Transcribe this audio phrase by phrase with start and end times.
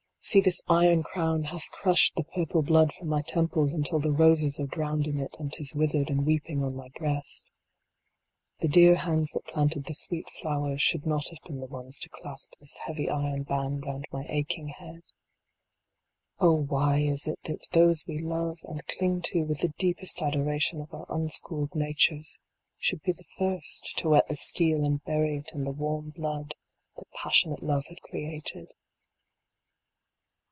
[0.23, 4.59] see this iron crown hath crushed the purple blood from my temples until the roses
[4.59, 7.49] are drowned in it and tis withered and weeping on my breast
[8.59, 12.09] The dear hands that planted the sweet flowers should not have been the ones to
[12.09, 15.01] clasp this heavy iron band round my aching head.
[16.37, 20.81] Oh why is it that those we love and cling to with the deepest adoration
[20.81, 22.37] of our unschooled natures
[22.77, 26.53] should be the first to whet the steel and bury it in the warm blood
[26.95, 28.67] that passionate love had created